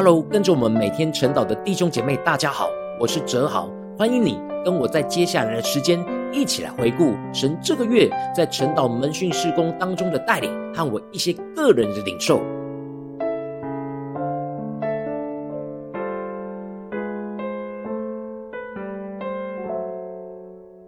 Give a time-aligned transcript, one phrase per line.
[0.00, 3.68] Hello，跟着我们每天晨祷的弟兄姐妹，大家好，我是哲豪，
[3.98, 5.98] 欢迎你跟我在接下来的时间
[6.32, 12.38] 一起来回顾神这个月在晨祷门训事工当中的带领和我一些个人的领受。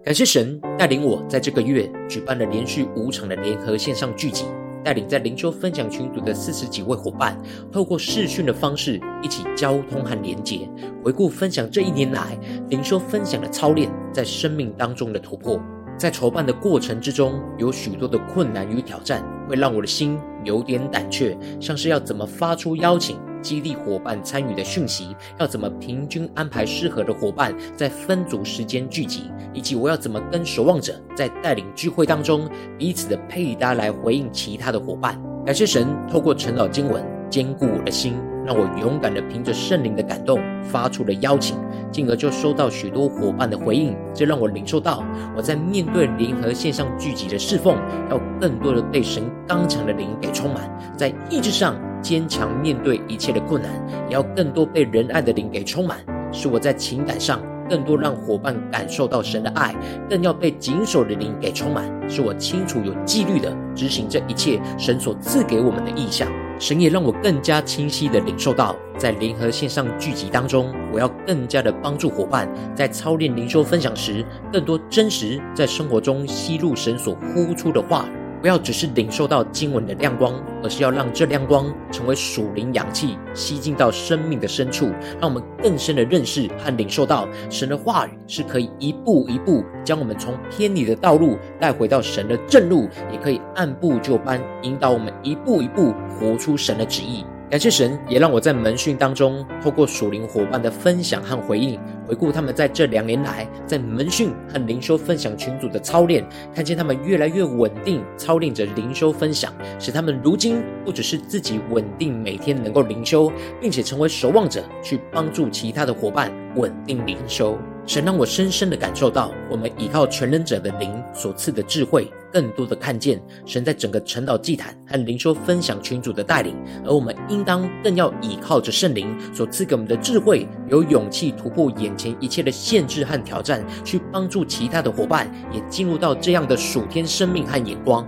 [0.04, 4.44] 感谢神带领我在这个月举办了连续五场的联合线上聚集，
[4.84, 7.36] 带领在灵修分享群组的四十几位伙伴，
[7.70, 10.68] 透过视讯的方式一起交通和连结，
[11.04, 15.60] 回顾分享这一年来灵修分享的操练在生命当中的突破。
[15.98, 23.18] 在筹办的过程之中，有许多的困难与挑战，会让我的心有点胆怯，像是要怎么发出邀请。
[23.42, 32.48] 激励伙伴参与的讯息，要怎么平均安排适合的伙伴在分组时间聚集，以及我要怎么跟守望者在带领聚会当中
[32.78, 35.20] 彼此的配搭来回应其他的伙伴。
[35.44, 41.56] 感谢神透过陈老经文坚固我的心，让我勇敢的凭着圣灵的感动发出了邀请，
[41.90, 43.96] 进而就收到许多伙伴的回应。
[44.14, 45.02] 这让我领受到
[45.34, 47.78] 我在面对联合线上聚集的侍奉，
[48.10, 51.74] 要更多的被神刚强的灵给充满，在意志上。
[52.02, 53.70] 坚强面对一切的困难，
[54.08, 55.98] 也要更多被仁爱的灵给充满，
[56.32, 59.74] 使我在情感上更多让伙伴感受到神的爱，
[60.08, 66.28] 更要被谨守的灵给充满，使我清楚有纪律的执行这一切神所赐给我们的意象。
[66.58, 78.04] 神也让我更加清晰的领受到，在联合线上聚集当中，我要更加的帮助伙伴在操练灵修分享时，更多真实在生活中吸入神所呼出的话。
[78.40, 97.24] 不要只是领受到经文的亮光，而是要让这亮光成为属灵氧气，吸进到生命的深处，让我们更深的认识和领受到神的话语是可以一步一步将我们从偏离的道路带回到神的正路，也可以按部就班引导我们一步一步活出神的旨意。
[97.50, 117.56] 感谢神，也让我在门训当中，透过属灵伙伴的分享和回应，回顾他们在这两年来在门训和灵修分享群组的操练，看见他们越来越稳定操练着灵修分享，使他们如今不只是自己稳定每天能够灵修，并且成为守望者，去帮助其他的伙伴稳定灵修。
[117.86, 126.54] 神让我深深的感受到，我们依靠全能者的灵所赐的智慧，更多的看见神在整个晨祷祭坛和灵修分享群组的带领，
[126.84, 138.06] 而我们应当更要依靠着圣灵所赐给我们的智慧，有勇气突破眼前一切的限制和挑战，去帮助其他的伙伴也进入到这样的属天生命和眼光。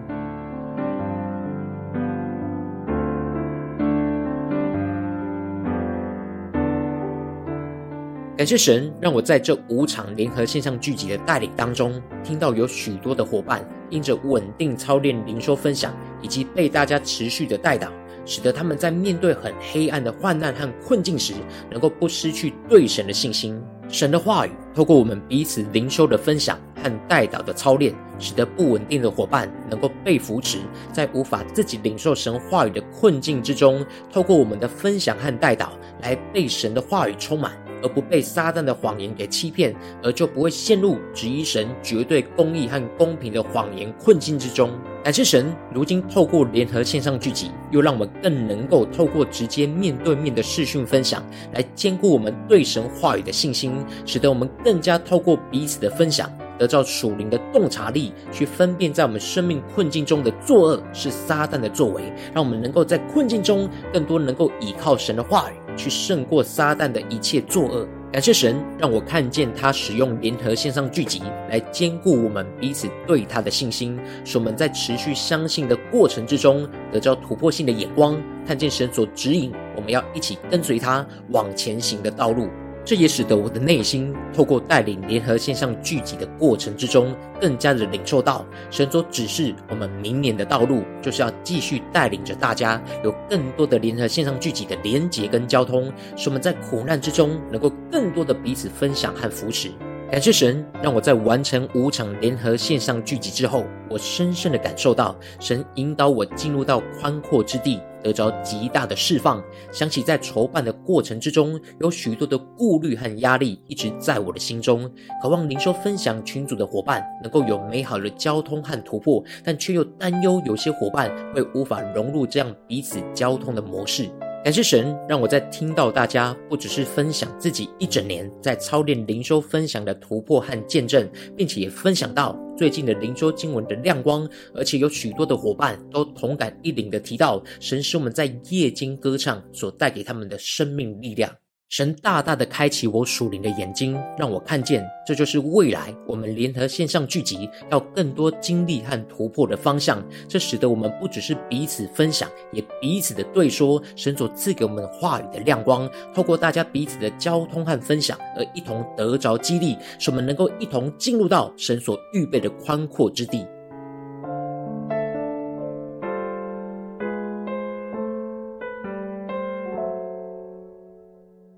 [8.35, 17.89] 感谢神，让我在这五场联合线上聚集的带领当中，听到有许多的伙伴因着稳定操练灵修分享，以及被大家持续的带导，
[18.25, 21.35] 使得他们在面对很黑暗的患难和困境时，
[21.71, 23.63] 能够不失去对神的信心。
[23.93, 30.61] 神的话语透过我们彼此灵修的分享和带导的操练，使得不稳定的伙伴能够被扶持，
[30.91, 37.53] 在无法自己领受神话语的困境之中，透过我们的分享和带导，来被神的话语充满。
[37.83, 44.71] 而不被撒旦的谎言给欺骗，而就不会陷入质疑神绝对公义和公平的谎言困境之中。
[45.03, 53.75] 感谢神，如今透过联合线上聚集，又让我们更能够透过直接面对面的视讯分享，来坚固我们对神话语的信心，
[54.07, 65.55] 使得我们更加透过彼此的分享，得到属灵的洞察力，去分辨在我们生命困境中的作恶是撒旦的作为，让我们能够在困境中更多能够依靠神的话语。
[65.77, 67.87] 去胜过撒旦的一切作恶。
[68.13, 82.49] 感谢神，让我看见他使用联合线上聚集来兼顾我们彼此对他的信心，使我们在持续相信的过程之中，得到突破性的眼光，看见神所指引我们要一起跟随他往前行的道路。
[82.85, 99.71] 这也使得我的内心透过带领联合线上聚集的过程之中，更加的领受到神所指示我们明年的道路，就是要继续带领着大家有更多的联合线上聚集的连结跟交通，使我们在苦难之中能够更多的彼此分享和扶持。
[100.11, 107.81] 感谢神，让我在完成五场联合线上聚集之后，我深深的感受到神引导我进入到宽阔之地。
[108.03, 109.43] 得着极大的释放。
[109.71, 114.91] 想起在筹办的过程之中，有许多的顾虑和压力一直在我的心中。
[115.23, 124.09] 渴望灵修分享群组的伙伴能够有美好的交通和突破，但却又担忧有些伙伴会无法融入这样彼此交通的模式。
[124.45, 141.33] 感谢神，让我在听到大家不只是分享自己一整年在操练灵修分享的突破和见证，并且也分享到最近的灵修经文的亮光，而且有许多的伙伴都同感一领的提到，神使我们在夜间歌唱所带给他们的生命力量。
[141.73, 150.07] 神大大的开启我属灵的眼睛，让我看见，这就是未来我们联合线上聚集要更多经历和突破的方向。
[150.29, 163.47] 这使得我们不只是彼此分享，也彼此的对说神所赐给我们话语的亮光，透过大家彼此的交通和分享，而一同得着激励，使我们能够一同进入到神所预备的宽阔之地。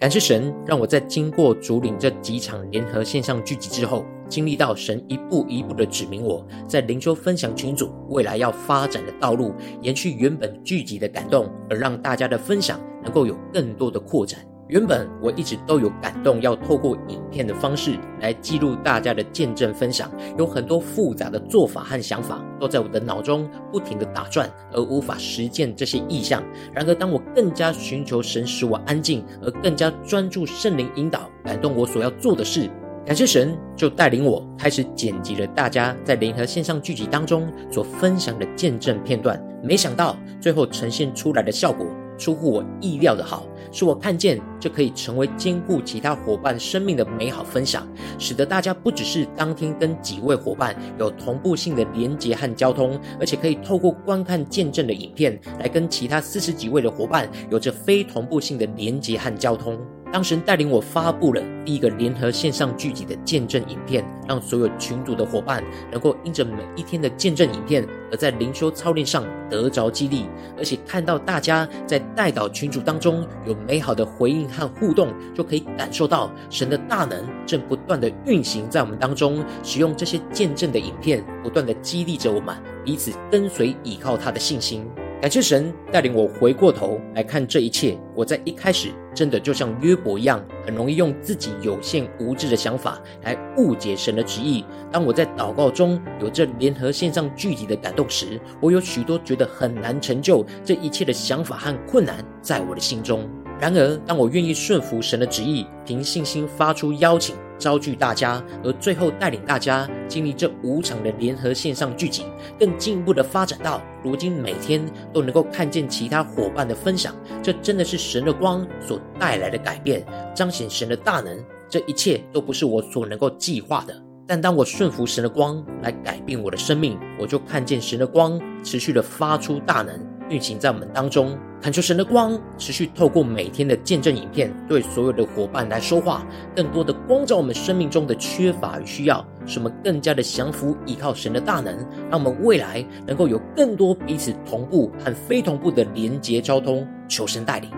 [0.04, 14.40] 感谢神，让我在经过主领这几场联合线上聚集之后，经历到神一步一步的指明我在灵修分享群组未来要发展的道路，延续原本聚集的感动，而让大家的分享能够有更多的扩展。
[14.69, 26.43] 原本我一直都有感动，要透过影片的方式来记录大家的见证分享，有很多复杂的做法和想法都在我的脑中不停地打转，而无法实践这些意向。
[26.72, 32.70] 然而，当我更加寻求神使我安静，而更加专注圣灵引导感动我所要做的事，
[33.05, 39.38] 感谢神就带领我开始剪辑了大家在联合线上聚集当中所分享的见证片段。
[39.62, 41.87] 没想到最后呈现出来的效果，
[42.19, 47.87] 出乎我意料的好，使我看见这可以成为兼顾其他伙伴生命的美好分享，
[48.19, 59.78] 使得大家不只是当天跟几位伙伴有同步性的连结和交通，而且可以透过观看见证的影片，来跟其他四十几位的伙伴有着非同步性的连结和交通。
[60.14, 70.26] 当神带领我发布了第一个联合线上聚集的见证影片，让所有群组的伙伴能够因着每一天的见证影片，而在灵修操练上得着激励，
[70.56, 84.87] 而且看到大家在带导群组当中有美好的回应和互动，就可以感受到神的大能正不断的运行在我们当中，使用这些见证的影片，不断的激励着我们彼此跟随倚靠他的信心。
[85.20, 87.99] 感谢神带领我回过头来看这一切。
[88.14, 94.66] 我在一开始真的就像约伯一样，很容易用自己有限无知的想法来误解神的旨意。
[94.93, 103.26] 当我在祷告中有这联合线上聚集的感动时，我有许多觉得很难成就这一切的想法和困难在我的心中。
[103.58, 107.34] 然而，当我愿意顺服神的旨意，凭信心发出邀请。
[107.58, 112.24] 招聚大家，而最后带领大家经历这五场的联合线上聚集，
[112.58, 120.04] 更进一步的发展到如今每天都能够看见其他伙伴的分享，这真的是神的光所带来的改变，
[120.34, 121.36] 彰显神的大能。
[121.68, 123.94] 这一切都不是我所能够计划的，
[124.28, 130.13] 但当我顺服神的光来改变我的生命，我就看见神的光持续的发出大能。
[130.30, 136.26] 运行在我们当中，恳求神的光持续透过每天的见证影片，对所有的伙伴来说话，
[136.56, 141.76] 更多的光照我们生命中的缺乏与需要，使我们更加的降服依靠神的大能，
[142.10, 146.86] 让我们未来能够有更多彼此同步和非同步的连接交通。
[147.06, 147.70] 求神带领。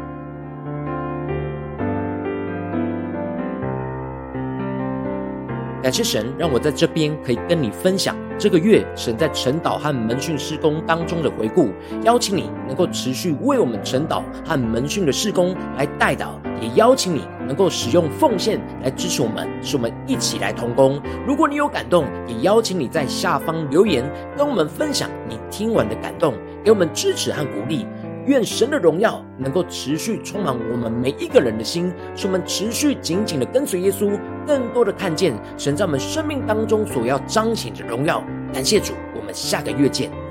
[5.86, 11.68] 感谢神，让我在这边可以跟你分享这个月神在晨祷和门训事工当中的回顾，
[12.02, 21.00] 邀请你能够持续为我们晨祷和门训的事工来带导，也邀请你能够使用奉献来支持我们，使我们一起来同工。
[21.24, 24.04] 如果你有感动，也邀请你在下方留言，
[24.36, 26.34] 跟我们分享你听完的感动，
[26.64, 27.86] 给我们支持和鼓励。
[28.26, 38.22] 愿神的荣耀能够持续充满我们每一个人的心，使我们持续紧紧的跟随耶稣，更多的看见神在我们生命当中所要彰显的荣耀。
[38.52, 40.25] 感谢主，我们下个月见。